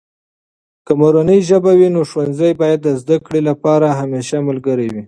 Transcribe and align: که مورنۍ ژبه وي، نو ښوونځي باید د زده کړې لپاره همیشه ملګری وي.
که 0.85 0.91
مورنۍ 1.01 1.39
ژبه 1.49 1.71
وي، 1.77 1.89
نو 1.95 2.01
ښوونځي 2.09 2.49
باید 2.61 2.79
د 2.83 2.87
زده 3.01 3.17
کړې 3.25 3.41
لپاره 3.49 3.87
همیشه 3.99 4.37
ملګری 4.47 4.87
وي. 4.89 4.99